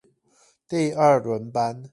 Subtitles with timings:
[0.67, 1.83] 第二輪班